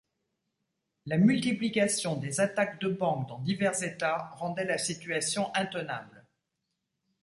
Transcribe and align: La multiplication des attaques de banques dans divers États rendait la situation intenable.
La 1.05 1.17
multiplication 1.19 2.15
des 2.15 2.39
attaques 2.39 2.81
de 2.81 2.87
banques 2.87 3.29
dans 3.29 3.37
divers 3.37 3.83
États 3.83 4.31
rendait 4.33 4.65
la 4.65 4.79
situation 4.79 5.51
intenable. 5.53 6.25